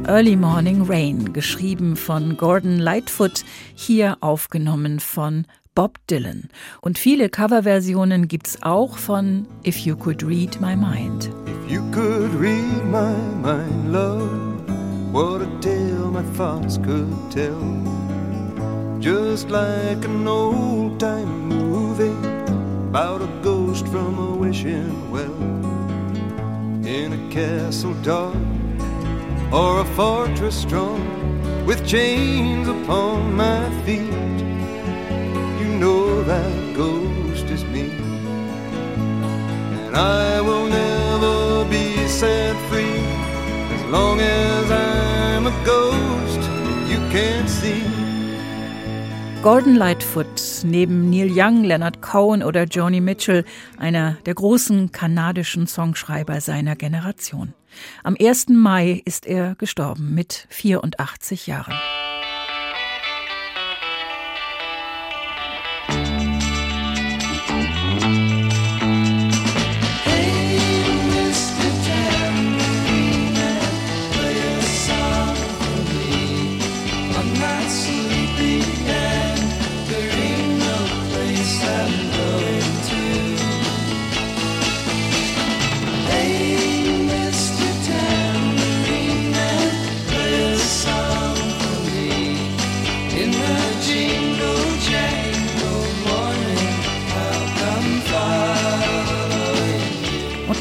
Early 0.08 0.36
Morning 0.36 0.84
Rain, 0.84 1.34
geschrieben 1.34 1.96
von 1.96 2.38
Gordon 2.38 2.78
Lightfoot, 2.78 3.44
hier 3.74 4.18
aufgenommen 4.22 5.00
von 5.00 5.46
Bob 5.74 5.98
Dylan. 6.12 6.50
Und 6.82 7.00
viele 7.00 7.30
Coverversionen 7.30 8.28
gibt's 8.28 8.62
auch 8.62 8.98
von 8.98 9.48
If 9.66 9.80
You 9.80 9.96
Could 9.96 10.24
Read 10.24 10.62
My 10.62 10.76
Mind. 10.76 11.32
If 11.48 11.72
you 11.72 11.82
could 11.92 12.32
read 12.40 12.86
my 12.92 13.16
mind, 13.42 13.92
love, 13.92 14.30
what 15.12 15.42
a 15.42 15.48
tale 15.60 16.12
my 16.12 16.22
thoughts 16.38 16.78
could 16.84 17.12
tell. 17.32 17.60
Just 19.00 19.50
like 19.50 20.06
an 20.06 20.28
old 20.28 21.00
time 21.00 21.48
movie 21.48 22.14
about 22.90 23.24
a 23.24 23.28
ghost 23.42 23.88
from 23.88 24.20
a 24.20 24.36
wishing 24.36 25.10
well 25.10 25.59
in 26.90 27.14
a 27.14 27.32
castle 27.32 27.94
dark 28.02 28.36
or 29.54 29.82
a 29.82 29.86
fortress 29.96 30.60
strong 30.60 31.00
with 31.68 31.86
chains 31.88 32.68
upon 32.68 33.36
my 33.36 33.70
feet. 33.86 34.40
You 35.62 35.70
know 35.84 36.24
that 36.24 36.76
ghost 36.76 37.46
is 37.46 37.64
me, 37.66 37.92
and 39.86 39.96
I 39.96 40.42
will 40.42 40.68
never 40.68 41.70
be 41.70 41.96
set 42.08 42.56
free 42.70 43.04
as 43.76 43.84
long 43.96 44.20
as 44.20 44.72
I'm 44.72 45.46
a 45.46 45.56
ghost 45.64 46.42
you 46.90 46.98
can't 47.12 47.48
see. 47.48 47.99
Gordon 49.42 49.76
Lightfoot, 49.76 50.28
neben 50.66 51.10
Neil 51.10 51.30
Young, 51.32 51.64
Leonard 51.64 52.02
Cohen 52.02 52.44
oder 52.44 52.66
Joni 52.66 53.00
Mitchell, 53.00 53.46
einer 53.78 54.18
der 54.26 54.34
großen 54.34 54.92
kanadischen 54.92 55.66
Songschreiber 55.66 56.42
seiner 56.42 56.76
Generation. 56.76 57.54
Am 58.04 58.18
1. 58.20 58.50
Mai 58.50 59.02
ist 59.06 59.26
er 59.26 59.56
gestorben 59.56 60.14
mit 60.14 60.46
84 60.50 61.48
Jahren. 61.48 61.74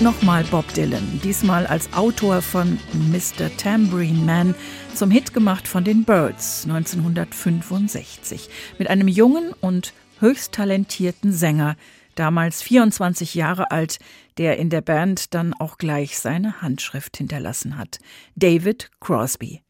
Nochmal 0.00 0.45
Bob 0.45 0.73
Dylan, 0.75 1.21
diesmal 1.25 1.67
als 1.67 1.93
Autor 1.93 2.40
von 2.40 2.78
Mr. 2.93 3.55
Tambourine 3.57 4.25
Man, 4.25 4.55
zum 4.95 5.11
Hit 5.11 5.35
gemacht 5.35 5.67
von 5.67 5.83
den 5.83 6.05
Birds 6.05 6.64
1965. 6.64 8.49
Mit 8.78 8.90
einem 8.90 9.09
jungen 9.09 9.52
und 9.61 9.93
höchst 10.21 10.52
talentierten 10.52 11.33
Sänger, 11.33 11.76
damals 12.14 12.62
24 12.62 13.35
Jahre 13.35 13.71
alt, 13.71 13.99
der 14.37 14.59
in 14.59 14.71
der 14.71 14.83
Band 14.83 15.35
dann 15.35 15.55
auch 15.55 15.78
gleich 15.78 16.19
seine 16.19 16.62
Handschrift 16.62 17.17
hinterlassen 17.17 17.76
hat. 17.76 17.99
David 18.37 18.90
Crosby. 19.00 19.62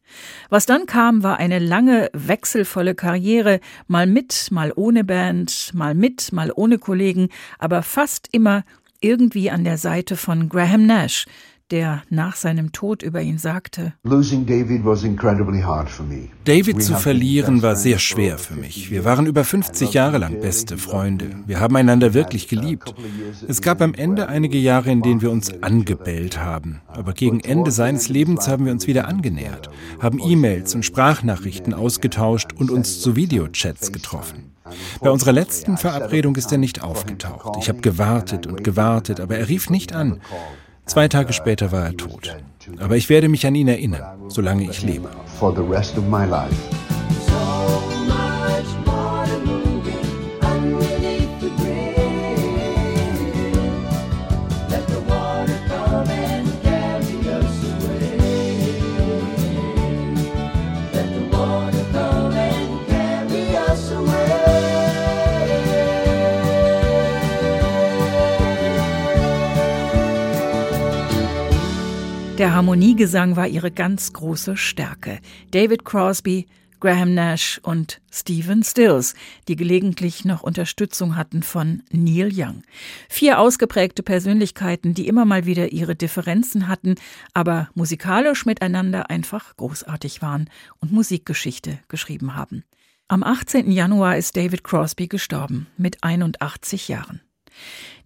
Was 0.49 0.65
dann 0.65 0.85
kam, 0.85 1.23
war 1.23 1.37
eine 1.37 1.59
lange, 1.59 2.09
wechselvolle 2.13 2.95
Karriere, 2.95 3.59
mal 3.87 4.07
mit, 4.07 4.49
mal 4.51 4.73
ohne 4.75 5.03
Band, 5.03 5.71
mal 5.73 5.93
mit, 5.93 6.31
mal 6.33 6.51
ohne 6.55 6.79
Kollegen, 6.79 7.29
aber 7.59 7.83
fast 7.83 8.27
immer 8.31 8.63
irgendwie 9.01 9.49
an 9.49 9.63
der 9.63 9.77
Seite 9.77 10.17
von 10.17 10.49
Graham 10.49 10.85
Nash, 10.85 11.25
der 11.71 12.03
nach 12.09 12.35
seinem 12.35 12.71
Tod 12.71 13.03
über 13.03 13.21
ihn 13.21 13.37
sagte, 13.37 13.93
David 16.45 16.83
zu 16.83 16.95
verlieren 16.95 17.61
war 17.61 17.75
sehr 17.75 17.99
schwer 17.99 18.37
für 18.37 18.55
mich. 18.55 18.91
Wir 18.91 19.05
waren 19.05 19.25
über 19.25 19.43
50 19.43 19.93
Jahre 19.93 20.17
lang 20.17 20.39
beste 20.41 20.77
Freunde. 20.77 21.31
Wir 21.45 21.59
haben 21.59 21.75
einander 21.75 22.13
wirklich 22.13 22.47
geliebt. 22.47 22.93
Es 23.47 23.61
gab 23.61 23.81
am 23.81 23.93
Ende 23.93 24.27
einige 24.27 24.57
Jahre, 24.57 24.91
in 24.91 25.01
denen 25.01 25.21
wir 25.21 25.31
uns 25.31 25.61
angebellt 25.61 26.39
haben. 26.39 26.81
Aber 26.87 27.13
gegen 27.13 27.39
Ende 27.39 27.71
seines 27.71 28.09
Lebens 28.09 28.47
haben 28.47 28.65
wir 28.65 28.71
uns 28.71 28.87
wieder 28.87 29.07
angenähert, 29.07 29.69
haben 29.99 30.19
E-Mails 30.19 30.75
und 30.75 30.83
Sprachnachrichten 30.83 31.73
ausgetauscht 31.73 32.53
und 32.53 32.71
uns 32.71 33.01
zu 33.01 33.15
Videochats 33.15 33.91
getroffen. 33.91 34.51
Bei 35.01 35.09
unserer 35.09 35.31
letzten 35.31 35.77
Verabredung 35.77 36.35
ist 36.35 36.51
er 36.51 36.57
nicht 36.57 36.83
aufgetaucht. 36.83 37.57
Ich 37.59 37.69
habe 37.69 37.81
gewartet 37.81 38.47
und 38.47 38.63
gewartet, 38.63 39.19
aber 39.19 39.37
er 39.37 39.49
rief 39.49 39.69
nicht 39.69 39.93
an. 39.93 40.21
Zwei 40.89 41.07
Tage 41.07 41.33
später 41.33 41.71
war 41.71 41.85
er 41.85 41.95
tot. 41.95 42.35
Aber 42.79 42.97
ich 42.97 43.09
werde 43.09 43.29
mich 43.29 43.45
an 43.45 43.53
ihn 43.53 43.67
erinnern, 43.67 44.03
solange 44.27 44.63
ich 44.63 44.81
lebe. 44.81 45.07
Der 72.39 72.53
Harmoniegesang 72.53 73.35
war 73.35 73.49
ihre 73.49 73.69
ganz 73.69 74.13
große 74.13 74.55
Stärke. 74.55 75.19
David 75.51 75.83
Crosby, 75.83 76.47
Graham 76.79 77.13
Nash 77.13 77.59
und 77.63 77.99
Stephen 78.09 78.63
Stills, 78.63 79.13
die 79.49 79.57
gelegentlich 79.57 80.23
noch 80.23 80.41
Unterstützung 80.41 81.17
hatten 81.17 81.43
von 81.43 81.83
Neil 81.91 82.29
Young. 82.33 82.63
Vier 83.09 83.39
ausgeprägte 83.39 84.03
Persönlichkeiten, 84.03 84.93
die 84.93 85.09
immer 85.09 85.25
mal 85.25 85.45
wieder 85.45 85.73
ihre 85.73 85.97
Differenzen 85.97 86.69
hatten, 86.69 86.95
aber 87.33 87.67
musikalisch 87.73 88.45
miteinander 88.45 89.09
einfach 89.09 89.57
großartig 89.57 90.21
waren 90.21 90.49
und 90.79 90.93
Musikgeschichte 90.93 91.79
geschrieben 91.89 92.37
haben. 92.37 92.63
Am 93.09 93.21
18. 93.21 93.69
Januar 93.69 94.15
ist 94.15 94.37
David 94.37 94.63
Crosby 94.63 95.09
gestorben, 95.09 95.67
mit 95.75 96.05
81 96.05 96.87
Jahren. 96.87 97.19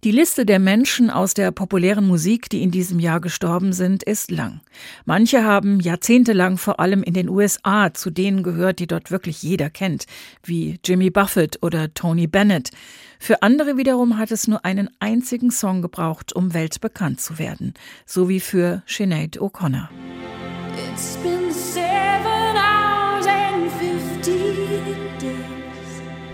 Die 0.04 0.10
Liste 0.10 0.44
der 0.44 0.58
Menschen 0.58 1.08
aus 1.08 1.32
der 1.32 1.50
populären 1.50 2.06
Musik, 2.06 2.50
die 2.50 2.62
in 2.62 2.70
diesem 2.70 3.00
Jahr 3.00 3.22
gestorben 3.22 3.72
sind, 3.72 4.02
ist 4.02 4.30
lang. 4.30 4.60
Manche 5.06 5.44
haben 5.44 5.80
jahrzehntelang 5.80 6.58
vor 6.58 6.78
allem 6.78 7.02
in 7.02 7.14
den 7.14 7.30
USA 7.30 7.94
zu 7.94 8.10
denen 8.10 8.42
gehört, 8.42 8.80
die 8.80 8.86
dort 8.86 9.10
wirklich 9.10 9.42
jeder 9.42 9.70
kennt, 9.70 10.04
wie 10.42 10.78
Jimmy 10.84 11.08
Buffett 11.08 11.58
oder 11.62 11.94
Tony 11.94 12.26
Bennett. 12.26 12.70
Für 13.18 13.40
andere 13.40 13.78
wiederum 13.78 14.18
hat 14.18 14.30
es 14.30 14.46
nur 14.46 14.62
einen 14.66 14.90
einzigen 15.00 15.50
Song 15.50 15.80
gebraucht, 15.80 16.34
um 16.34 16.52
weltbekannt 16.52 17.22
zu 17.22 17.38
werden, 17.38 17.72
so 18.04 18.28
wie 18.28 18.40
für 18.40 18.82
Sinead 18.86 19.40
O'Connor. 19.40 19.88
It's 20.92 21.16
been 21.22 21.50
seven 21.50 22.33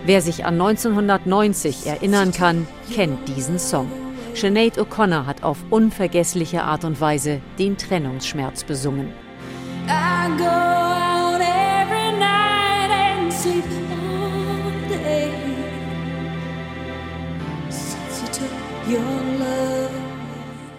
Wer 0.03 0.21
sich 0.21 0.45
an 0.45 0.59
1990 0.59 1.85
erinnern 1.85 2.31
kann, 2.31 2.67
kennt 2.91 3.27
diesen 3.27 3.59
Song. 3.59 3.87
Sinead 4.33 4.79
O'Connor 4.79 5.27
hat 5.27 5.43
auf 5.43 5.57
unvergessliche 5.69 6.63
Art 6.63 6.85
und 6.85 6.99
Weise 6.99 7.39
den 7.59 7.77
Trennungsschmerz 7.77 8.63
besungen. 8.63 9.11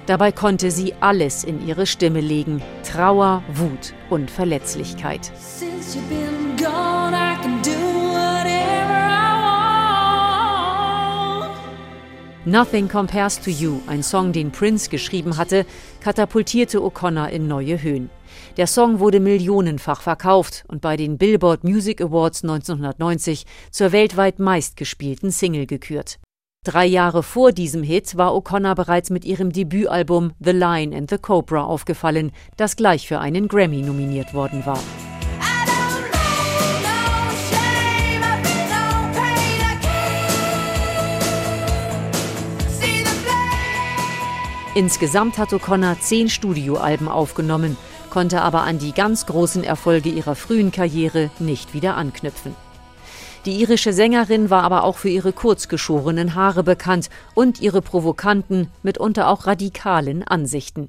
Dabei 0.06 0.32
konnte 0.32 0.70
sie 0.72 0.94
alles 1.00 1.44
in 1.44 1.66
ihre 1.66 1.86
Stimme 1.86 2.20
legen: 2.20 2.60
Trauer, 2.82 3.42
Wut 3.54 3.94
und 4.10 4.30
Verletzlichkeit. 4.30 5.30
Since 5.36 5.96
you've 5.96 6.08
been 6.08 6.56
gone, 6.56 7.21
Nothing 12.44 12.88
Compares 12.88 13.40
to 13.40 13.50
You, 13.50 13.80
ein 13.86 14.02
Song, 14.02 14.32
den 14.32 14.50
Prince 14.50 14.90
geschrieben 14.90 15.36
hatte, 15.36 15.64
katapultierte 16.00 16.78
O'Connor 16.80 17.28
in 17.28 17.46
neue 17.46 17.80
Höhen. 17.80 18.10
Der 18.56 18.66
Song 18.66 18.98
wurde 18.98 19.20
millionenfach 19.20 20.00
verkauft 20.00 20.64
und 20.66 20.80
bei 20.80 20.96
den 20.96 21.18
Billboard 21.18 21.62
Music 21.62 22.00
Awards 22.00 22.42
1990 22.42 23.46
zur 23.70 23.92
weltweit 23.92 24.40
meistgespielten 24.40 25.30
Single 25.30 25.66
gekürt. 25.66 26.18
Drei 26.64 26.84
Jahre 26.86 27.22
vor 27.22 27.52
diesem 27.52 27.84
Hit 27.84 28.16
war 28.16 28.32
O'Connor 28.32 28.74
bereits 28.74 29.10
mit 29.10 29.24
ihrem 29.24 29.52
Debütalbum 29.52 30.32
The 30.40 30.50
Lion 30.50 30.92
and 30.92 31.10
the 31.10 31.18
Cobra 31.18 31.62
aufgefallen, 31.62 32.32
das 32.56 32.74
gleich 32.74 33.06
für 33.06 33.20
einen 33.20 33.46
Grammy 33.46 33.82
nominiert 33.82 34.34
worden 34.34 34.66
war. 34.66 34.80
Insgesamt 44.74 45.36
hat 45.36 45.52
O'Connor 45.52 46.00
zehn 46.00 46.30
Studioalben 46.30 47.06
aufgenommen, 47.06 47.76
konnte 48.08 48.40
aber 48.40 48.62
an 48.62 48.78
die 48.78 48.92
ganz 48.92 49.26
großen 49.26 49.64
Erfolge 49.64 50.08
ihrer 50.08 50.34
frühen 50.34 50.72
Karriere 50.72 51.30
nicht 51.38 51.74
wieder 51.74 51.94
anknüpfen. 51.96 52.54
Die 53.44 53.60
irische 53.60 53.92
Sängerin 53.92 54.48
war 54.48 54.62
aber 54.62 54.84
auch 54.84 54.96
für 54.96 55.10
ihre 55.10 55.34
kurzgeschorenen 55.34 56.34
Haare 56.34 56.62
bekannt 56.62 57.10
und 57.34 57.60
ihre 57.60 57.82
provokanten, 57.82 58.68
mitunter 58.82 59.28
auch 59.28 59.46
radikalen 59.46 60.22
Ansichten. 60.22 60.88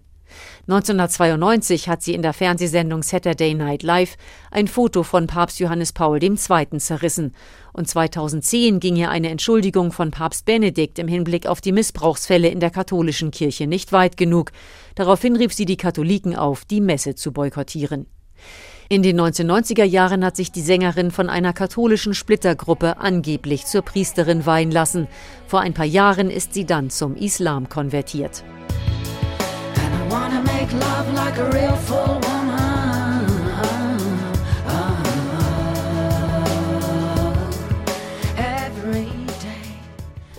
1992 0.67 1.89
hat 1.89 2.02
sie 2.02 2.13
in 2.13 2.22
der 2.22 2.34
Fernsehsendung 2.34 3.04
Saturday 3.04 3.54
Night 3.54 3.84
Live 3.84 4.15
ein 4.52 4.67
Foto 4.67 5.04
von 5.04 5.28
Papst 5.28 5.60
Johannes 5.60 5.93
Paul 5.93 6.24
II. 6.24 6.36
zerrissen. 6.78 7.34
Und 7.74 7.88
2010 7.88 8.80
ging 8.80 8.96
ihr 8.96 9.10
eine 9.10 9.30
Entschuldigung 9.30 9.91
von 9.91 10.12
Papst 10.12 10.46
Benedikt 10.46 11.00
im 11.00 11.08
Hinblick 11.08 11.48
auf 11.48 11.62
die 11.62 11.72
Missbrauchsfälle 11.72 12.48
in 12.48 12.60
der 12.60 12.69
katholischen 12.69 13.32
Kirche 13.32 13.67
nicht 13.67 13.91
weit 13.91 14.17
genug. 14.17 14.52
Daraufhin 14.96 15.36
rief 15.36 15.54
sie 15.54 15.65
die 15.65 15.78
Katholiken 15.78 16.36
auf, 16.36 16.65
die 16.65 16.82
Messe 16.82 17.15
zu 17.15 17.32
boykottieren. 17.32 18.06
In 18.89 19.02
den 19.02 19.19
1990er 19.19 19.86
Jahren 19.86 20.24
hat 20.24 20.36
sich 20.36 20.52
die 20.52 20.62
Sängerin 20.62 21.10
von 21.10 21.30
einer 21.30 21.54
katholischen 21.54 22.13
Splittergruppe 22.13 22.98
angeblich 22.98 23.65
zur 23.65 23.82
Priesterin 23.82 24.46
weihen 24.46 24.72
lassen. 24.72 25.08
Vor 25.48 25.62
ein 25.62 25.74
paar 25.74 25.86
Jahren 25.86 26.30
ist 26.30 26.54
sie 26.54 26.65
dann 26.65 26.89
zum 26.89 27.15
Islam 27.15 27.69
konvertiert. 27.69 28.43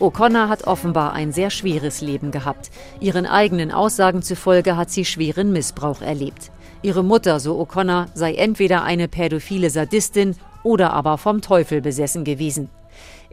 O'Connor 0.04 0.48
hat 0.50 0.66
offenbar 0.66 1.14
ein 1.14 1.32
sehr 1.32 1.48
schweres 1.48 2.02
Leben 2.02 2.30
gehabt. 2.30 2.70
Ihren 3.00 3.24
eigenen 3.24 3.72
Aussagen 3.72 4.22
zufolge 4.22 4.76
hat 4.76 4.90
sie 4.90 5.04
schweren 5.06 5.50
Missbrauch 5.50 6.02
erlebt. 6.02 6.50
Ihre 6.82 7.02
Mutter, 7.02 7.40
so 7.40 7.58
O'Connor, 7.58 8.06
sei 8.12 8.34
entweder 8.34 8.84
eine 8.84 9.08
pädophile 9.08 9.70
Sadistin 9.70 10.37
oder 10.62 10.92
aber 10.92 11.16
vom 11.16 11.40
Teufel 11.40 11.80
besessen 11.80 12.22
gewesen. 12.24 12.68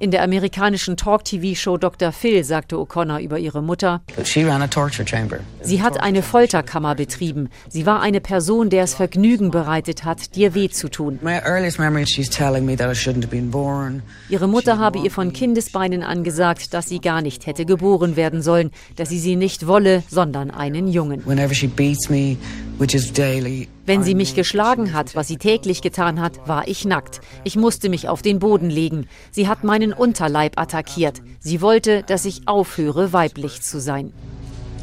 In 0.01 0.09
der 0.09 0.23
amerikanischen 0.23 0.97
Talk-TV-Show 0.97 1.77
Dr. 1.77 2.11
Phil 2.11 2.43
sagte 2.43 2.75
O'Connor 2.77 3.19
über 3.19 3.37
ihre 3.37 3.61
Mutter, 3.61 4.01
sie 5.61 5.83
hat 5.83 6.01
eine 6.01 6.23
Folterkammer 6.23 6.95
betrieben. 6.95 7.49
Sie 7.69 7.85
war 7.85 8.01
eine 8.01 8.19
Person, 8.19 8.71
der 8.71 8.85
es 8.85 8.95
Vergnügen 8.95 9.51
bereitet 9.51 10.03
hat, 10.03 10.35
dir 10.35 10.55
weh 10.55 10.69
zu 10.69 10.89
tun. 10.89 11.19
Ihre 14.27 14.47
Mutter 14.47 14.79
habe 14.79 14.97
ihr 14.97 15.11
von 15.11 15.33
Kindesbeinen 15.33 16.01
an 16.01 16.23
gesagt, 16.23 16.73
dass 16.73 16.89
sie 16.89 16.97
gar 16.99 17.21
nicht 17.21 17.45
hätte 17.45 17.67
geboren 17.67 18.15
werden 18.15 18.41
sollen, 18.41 18.71
dass 18.95 19.09
sie 19.09 19.19
sie 19.19 19.35
nicht 19.35 19.67
wolle, 19.67 20.01
sondern 20.09 20.49
einen 20.49 20.87
Jungen. 20.87 21.21
Wenn 23.85 24.03
sie 24.03 24.13
mich 24.13 24.35
geschlagen 24.35 24.93
hat, 24.93 25.15
was 25.15 25.27
sie 25.27 25.37
täglich 25.37 25.81
getan 25.81 26.21
hat, 26.21 26.47
war 26.47 26.67
ich 26.67 26.85
nackt. 26.85 27.19
Ich 27.43 27.55
musste 27.55 27.89
mich 27.89 28.07
auf 28.07 28.21
den 28.21 28.39
Boden 28.39 28.69
legen. 28.69 29.07
Sie 29.31 29.47
hat 29.47 29.63
meinen 29.63 29.91
Unterleib 29.91 30.59
attackiert. 30.59 31.21
Sie 31.39 31.61
wollte, 31.61 32.03
dass 32.03 32.25
ich 32.25 32.47
aufhöre, 32.47 33.11
weiblich 33.11 33.61
zu 33.61 33.79
sein. 33.79 34.13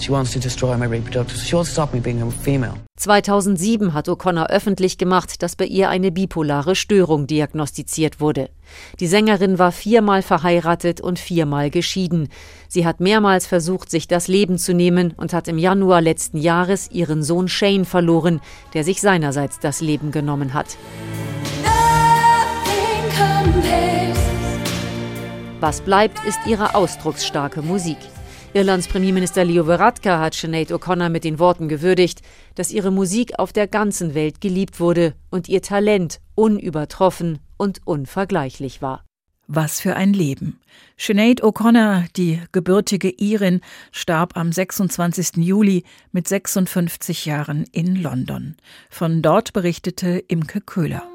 She 0.01 0.11
wants 0.11 0.33
to 0.33 0.39
destroy 0.39 0.77
my 0.77 0.87
reproductive. 0.87 1.39
She 1.41 1.55
wants 1.55 1.71
to 1.71 1.73
stop 1.75 1.93
me 1.93 2.01
being 2.01 2.23
a 2.23 2.31
female. 2.31 2.75
2007 2.97 3.95
hat 3.95 4.09
O'Connor 4.09 4.49
öffentlich 4.49 4.99
gemacht, 4.99 5.43
dass 5.43 5.57
bei 5.57 5.65
ihr 5.67 5.89
eine 5.89 6.11
bipolare 6.11 6.75
Störung 6.75 7.27
diagnostiziert 7.27 8.21
wurde. 8.21 8.51
Die 9.01 9.07
Sängerin 9.07 9.59
war 9.59 9.73
viermal 9.73 10.23
verheiratet 10.23 11.01
und 11.01 11.19
viermal 11.19 11.71
geschieden. 11.71 12.29
Sie 12.69 12.87
hat 12.87 13.01
mehrmals 13.01 13.47
versucht, 13.47 13.91
sich 13.91 14.09
das 14.09 14.29
Leben 14.29 14.59
zu 14.59 14.75
nehmen 14.75 15.15
und 15.17 15.33
hat 15.33 15.49
im 15.49 15.59
Januar 15.59 16.01
letzten 16.01 16.39
Jahres 16.39 16.91
ihren 16.91 17.23
Sohn 17.23 17.49
Shane 17.49 17.85
verloren, 17.85 18.41
der 18.75 18.85
sich 18.85 19.01
seinerseits 19.01 19.59
das 19.61 19.81
Leben 19.81 20.11
genommen 20.11 20.55
hat. 20.55 20.77
Was 25.61 25.81
bleibt, 25.81 26.25
ist 26.25 26.39
ihre 26.47 26.75
ausdrucksstarke 26.75 27.63
Musik. 27.63 27.99
Irlands 28.55 28.89
Premierminister 28.89 29.45
Leo 29.45 29.67
Varadkar 29.67 30.21
hat 30.21 30.35
Sinead 30.35 30.73
O'Connor 30.73 31.11
mit 31.11 31.25
den 31.25 31.39
Worten 31.39 31.69
gewürdigt, 31.69 32.23
dass 32.55 32.73
ihre 32.73 32.91
Musik 32.91 33.39
auf 33.39 33.53
der 33.53 33.67
ganzen 33.67 34.15
Welt 34.15 34.41
geliebt 34.41 34.81
wurde 34.81 35.15
und 35.31 35.49
ihr 35.49 35.61
Talent 35.61 36.21
unübertroffen 36.35 37.41
und 37.59 37.81
unvergleichlich 37.85 38.81
war. 38.81 39.05
Was 39.49 39.81
für 39.81 39.97
ein 39.97 40.13
Leben. 40.13 40.61
Sinead 40.99 41.43
O'Connor, 41.43 42.05
die 42.17 42.41
gebürtige 42.53 43.11
Irin, 43.11 43.63
starb 43.93 44.37
am 44.37 44.53
26. 44.53 45.37
Juli 45.37 45.85
mit 46.13 46.29
56 46.29 47.25
Jahren 47.25 47.65
in 47.73 47.97
London. 47.97 48.57
Von 48.91 49.23
dort 49.23 49.55
berichtete 49.55 50.19
Imke 50.27 50.61
Köhler. 50.61 51.08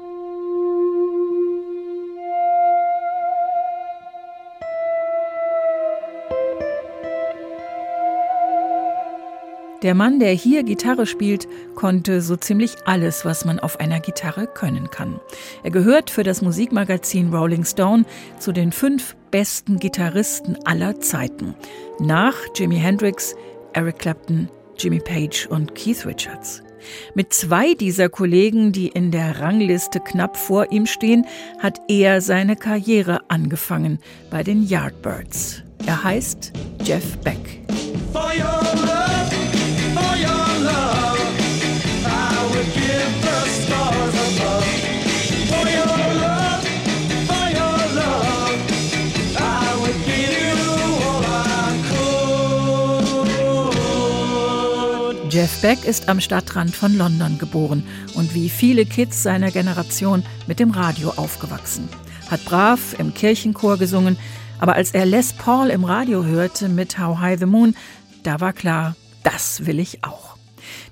Der 9.84 9.94
Mann, 9.94 10.18
der 10.18 10.32
hier 10.32 10.62
Gitarre 10.62 11.04
spielt, 11.04 11.46
konnte 11.74 12.22
so 12.22 12.36
ziemlich 12.36 12.74
alles, 12.86 13.26
was 13.26 13.44
man 13.44 13.60
auf 13.60 13.80
einer 13.80 14.00
Gitarre 14.00 14.46
können 14.46 14.88
kann. 14.90 15.20
Er 15.62 15.70
gehört 15.70 16.08
für 16.08 16.22
das 16.22 16.40
Musikmagazin 16.40 17.34
Rolling 17.34 17.66
Stone 17.66 18.06
zu 18.38 18.52
den 18.52 18.72
fünf 18.72 19.14
besten 19.30 19.78
Gitarristen 19.78 20.56
aller 20.64 21.00
Zeiten. 21.00 21.54
Nach 22.00 22.34
Jimi 22.54 22.76
Hendrix, 22.76 23.36
Eric 23.74 23.98
Clapton, 23.98 24.48
Jimmy 24.78 25.00
Page 25.00 25.46
und 25.48 25.74
Keith 25.74 26.06
Richards. 26.06 26.62
Mit 27.14 27.34
zwei 27.34 27.74
dieser 27.74 28.08
Kollegen, 28.08 28.72
die 28.72 28.88
in 28.88 29.10
der 29.10 29.40
Rangliste 29.40 30.00
knapp 30.00 30.38
vor 30.38 30.72
ihm 30.72 30.86
stehen, 30.86 31.26
hat 31.58 31.78
er 31.88 32.22
seine 32.22 32.56
Karriere 32.56 33.20
angefangen 33.28 33.98
bei 34.30 34.42
den 34.42 34.66
Yardbirds. 34.66 35.62
Er 35.84 36.02
heißt 36.02 36.54
Jeff 36.82 37.18
Beck. 37.18 37.60
Jeff 55.44 55.60
Beck 55.60 55.84
ist 55.84 56.08
am 56.08 56.20
Stadtrand 56.20 56.74
von 56.74 56.96
London 56.96 57.36
geboren 57.36 57.86
und 58.14 58.34
wie 58.34 58.48
viele 58.48 58.86
Kids 58.86 59.22
seiner 59.22 59.50
Generation 59.50 60.24
mit 60.46 60.58
dem 60.58 60.70
Radio 60.70 61.10
aufgewachsen. 61.10 61.86
Hat 62.30 62.42
brav 62.46 62.98
im 62.98 63.12
Kirchenchor 63.12 63.76
gesungen, 63.76 64.16
aber 64.58 64.74
als 64.74 64.92
er 64.92 65.04
Les 65.04 65.34
Paul 65.34 65.68
im 65.68 65.84
Radio 65.84 66.24
hörte 66.24 66.70
mit 66.70 66.98
How 66.98 67.18
High 67.18 67.38
the 67.38 67.44
Moon, 67.44 67.76
da 68.22 68.40
war 68.40 68.54
klar, 68.54 68.96
das 69.22 69.66
will 69.66 69.80
ich 69.80 70.02
auch. 70.02 70.38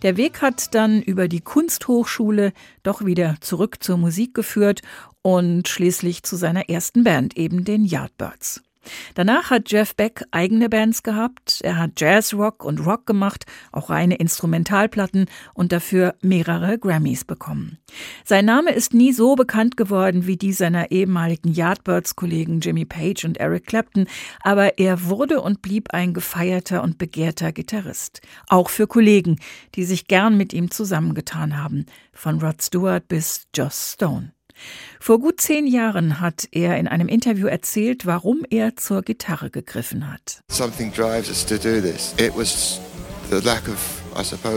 Der 0.03 0.19
Weg 0.19 0.43
hat 0.43 0.75
dann 0.75 1.01
über 1.01 1.29
die 1.29 1.41
Kunsthochschule 1.41 2.53
doch 2.83 3.07
wieder 3.07 3.37
zurück 3.41 3.83
zur 3.83 3.97
Musik 3.97 4.35
geführt 4.35 4.83
und 5.23 5.67
schließlich 5.67 6.25
zu 6.25 6.37
seiner 6.37 6.69
ersten 6.69 7.05
Band, 7.05 7.39
eben 7.39 7.65
den 7.65 7.87
Yardbirds. 7.87 8.61
Danach 9.15 9.51
hat 9.51 9.71
Jeff 9.71 9.95
Beck 9.95 10.25
eigene 10.31 10.69
Bands 10.69 11.03
gehabt, 11.03 11.61
er 11.63 11.79
hat 11.79 12.01
Jazzrock 12.01 12.65
und 12.65 12.85
Rock 12.85 13.07
gemacht, 13.07 13.45
auch 13.71 13.91
reine 13.91 14.17
Instrumentalplatten 14.17 15.27
und 15.55 15.73
dafür 15.73 16.15
mehrere 16.21 16.79
Grammys 16.79 17.25
bekommen. 17.25 17.79
Sein 18.25 18.45
Name 18.45 18.73
ist 18.73 18.95
nie 18.95 19.13
so 19.13 19.35
bekannt 19.35 19.77
geworden 19.77 20.27
wie 20.27 20.37
die 20.37 20.53
seiner 20.53 20.91
ehemaligen 20.91 21.53
Yardbirds-Kollegen 21.53 22.61
Jimmy 22.61 22.85
Page 22.85 23.25
und 23.25 23.39
Eric 23.39 23.67
Clapton, 23.67 24.07
aber 24.41 24.79
er 24.79 25.05
wurde 25.05 25.41
und 25.41 25.63
blieb 25.63 25.93
ein 25.93 26.15
gefeierter 26.15 26.83
und 26.83 26.99
begehrter 26.99 27.53
Gitarrist. 27.53 28.21
Auch 28.49 28.71
für 28.71 28.87
Kollegen, 28.87 29.39
die 29.75 29.85
sich 29.85 30.07
gern 30.09 30.37
mit 30.37 30.53
ihm 30.53 30.71
zusammengetan 30.71 31.63
haben, 31.63 31.87
von 32.13 32.41
Rod 32.41 32.63
Stewart 32.63 33.07
bis 33.09 33.47
Joss 33.55 33.93
Stone. 33.95 34.33
Vor 35.01 35.19
gut 35.19 35.41
zehn 35.41 35.67
Jahren 35.67 36.21
hat 36.21 36.49
er 36.53 36.79
in 36.79 36.87
einem 36.89 37.09
Interview 37.09 37.47
erzählt, 37.47 38.07
warum 38.07 38.45
er 38.51 38.77
zur 38.77 39.03
Gitarre 39.03 39.51
gegriffen 39.51 40.11
hat. 40.13 40.43
Something 40.49 40.93
drives 40.93 41.29
us 41.29 41.45
to 41.45 41.57
do 41.57 41.81
this. 41.81 42.15
It 42.19 42.37
was 42.37 42.81
the 43.31 43.41
lack 43.41 43.69
of 43.69 44.02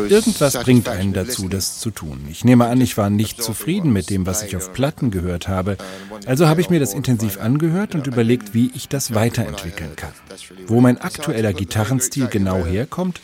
Irgendwas 0.10 0.54
bringt 0.64 0.90
einen 0.90 1.14
dazu, 1.14 1.48
das 1.50 1.80
zu 1.80 1.92
tun. 1.92 2.26
Ich 2.30 2.44
nehme 2.46 2.66
an, 2.66 2.82
ich 2.82 2.98
war 2.98 3.10
nicht 3.10 3.42
zufrieden 3.42 3.94
mit 3.94 4.10
dem, 4.10 4.26
was 4.26 4.44
ich 4.44 4.56
auf 4.56 4.74
Platten 4.74 5.12
gehört 5.12 5.48
habe. 5.48 5.78
Also 6.26 6.48
habe 6.48 6.62
ich 6.62 6.70
mir 6.70 6.80
das 6.80 6.94
intensiv 6.94 7.40
angehört 7.40 7.96
und 7.96 8.08
überlegt, 8.08 8.54
wie 8.54 8.72
ich 8.74 8.88
das 8.88 9.14
weiterentwickeln 9.14 9.96
kann. 9.96 10.12
Wo 10.68 10.82
mein 10.82 11.00
aktueller 11.00 11.54
Gitarrenstil 11.54 12.28
genau 12.28 12.66
herkommt, 12.66 13.22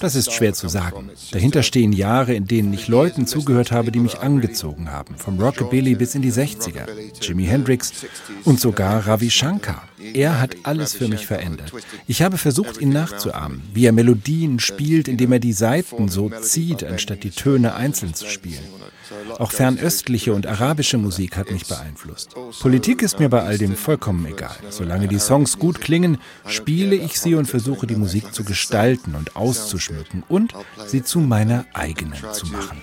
das 0.00 0.14
ist 0.14 0.32
schwer 0.32 0.54
zu 0.54 0.68
sagen. 0.68 1.10
Dahinter 1.32 1.62
stehen 1.62 1.92
Jahre, 1.92 2.34
in 2.34 2.46
denen 2.46 2.72
ich 2.72 2.88
Leuten 2.88 3.26
zugehört 3.26 3.72
habe, 3.72 3.92
die 3.92 4.00
mich 4.00 4.20
angezogen 4.20 4.90
haben. 4.90 5.16
Vom 5.16 5.40
Rockabilly 5.40 5.94
bis 5.94 6.14
in 6.14 6.22
die 6.22 6.32
60er. 6.32 6.86
Jimi 7.20 7.44
Hendrix 7.44 7.92
und 8.44 8.60
sogar 8.60 9.06
Ravi 9.06 9.30
Shankar. 9.30 9.82
Er 10.14 10.40
hat 10.40 10.56
alles 10.62 10.94
für 10.94 11.08
mich 11.08 11.26
verändert. 11.26 11.72
Ich 12.06 12.22
habe 12.22 12.38
versucht, 12.38 12.80
ihn 12.80 12.90
nachzuahmen, 12.90 13.62
wie 13.74 13.86
er 13.86 13.92
Melodien 13.92 14.60
spielt, 14.60 15.08
indem 15.08 15.32
er 15.32 15.38
die 15.38 15.52
Saiten 15.66 16.08
so 16.08 16.30
zieht, 16.30 16.84
anstatt 16.84 17.24
die 17.24 17.30
Töne 17.30 17.74
einzeln 17.74 18.14
zu 18.14 18.28
spielen. 18.28 18.62
Auch 19.38 19.50
fernöstliche 19.50 20.32
und 20.32 20.46
arabische 20.46 20.96
Musik 20.96 21.36
hat 21.36 21.50
mich 21.50 21.66
beeinflusst. 21.66 22.36
Politik 22.60 23.02
ist 23.02 23.18
mir 23.18 23.28
bei 23.28 23.42
all 23.42 23.58
dem 23.58 23.74
vollkommen 23.74 24.24
egal. 24.26 24.56
Solange 24.70 25.08
die 25.08 25.18
Songs 25.18 25.58
gut 25.58 25.80
klingen, 25.80 26.18
spiele 26.46 26.94
ich 26.94 27.18
sie 27.20 27.34
und 27.34 27.46
versuche 27.46 27.88
die 27.88 27.96
Musik 27.96 28.32
zu 28.32 28.44
gestalten 28.44 29.16
und 29.16 29.34
auszuschmücken 29.34 30.22
und 30.28 30.54
sie 30.86 31.02
zu 31.02 31.18
meiner 31.18 31.64
eigenen 31.74 32.22
zu 32.32 32.46
machen. 32.46 32.80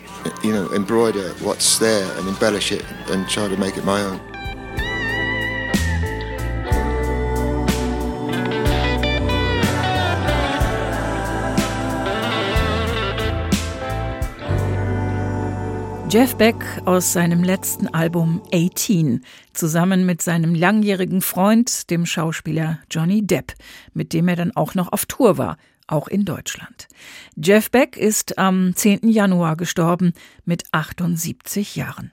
Jeff 16.14 16.36
Beck 16.36 16.64
aus 16.86 17.12
seinem 17.12 17.44
letzten 17.44 17.88
Album 17.88 18.44
18 18.54 19.26
zusammen 19.54 20.06
mit 20.06 20.22
seinem 20.22 20.54
langjährigen 20.54 21.24
Freund, 21.24 21.90
dem 21.90 22.06
Schauspieler 22.06 22.78
Johnny 22.92 23.26
Depp, 23.26 23.56
mit 23.96 24.14
dem 24.14 24.28
er 24.28 24.36
dann 24.36 24.56
auch 24.56 24.76
noch 24.76 24.92
auf 24.92 25.08
Tour 25.08 25.40
war, 25.40 25.58
auch 25.88 26.08
in 26.08 26.24
Deutschland. 26.24 26.88
Jeff 27.36 27.72
Beck 27.72 27.98
ist 27.98 28.38
am 28.38 28.76
10. 28.76 29.10
Januar 29.10 29.56
gestorben 29.58 30.14
mit 30.46 30.66
78 30.72 31.76
Jahren. 31.76 32.12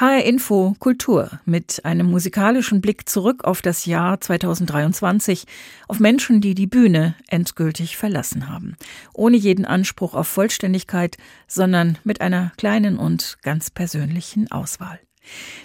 HR 0.00 0.24
Info 0.26 0.76
Kultur 0.78 1.40
mit 1.44 1.84
einem 1.84 2.08
musikalischen 2.08 2.80
Blick 2.80 3.08
zurück 3.08 3.42
auf 3.42 3.62
das 3.62 3.84
Jahr 3.84 4.20
2023, 4.20 5.44
auf 5.88 5.98
Menschen, 5.98 6.40
die 6.40 6.54
die 6.54 6.68
Bühne 6.68 7.16
endgültig 7.26 7.96
verlassen 7.96 8.48
haben. 8.48 8.76
Ohne 9.12 9.36
jeden 9.36 9.64
Anspruch 9.64 10.14
auf 10.14 10.28
Vollständigkeit, 10.28 11.16
sondern 11.48 11.98
mit 12.04 12.20
einer 12.20 12.52
kleinen 12.56 12.96
und 12.96 13.38
ganz 13.42 13.70
persönlichen 13.70 14.48
Auswahl. 14.52 15.00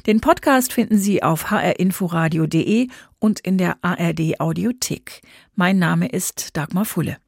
Den 0.08 0.20
Podcast 0.20 0.74
finden 0.74 0.98
Sie 0.98 1.22
auf 1.22 1.52
hrinforadio.de 1.52 2.88
und 3.20 3.40
in 3.40 3.60
der 3.60 3.78
ARD 3.84 4.40
Audiothek. 4.40 5.22
Mein 5.54 5.78
Name 5.78 6.08
ist 6.08 6.58
Dagmar 6.58 6.86
Fulle. 6.86 7.23